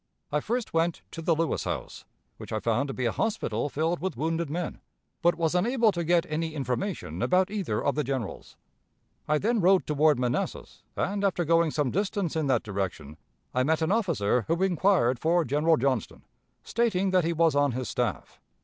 [0.31, 2.05] I first went to the Lewis house,
[2.37, 4.81] which I found to be a hospital filled with wounded men;
[5.21, 8.57] but was unable to get any information about either of the generals.
[9.27, 13.17] I then rode toward Manassas, and, after going some distance in that direction,
[13.53, 16.23] I met an officer who inquired for General Johnston,
[16.63, 18.41] stating that he was on his staff.